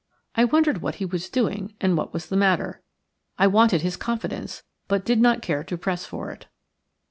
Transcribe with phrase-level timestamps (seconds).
[0.33, 2.81] I wondered what he was doing and what was the matter.
[3.37, 6.47] I wanted his confidence, but did not care to press for it.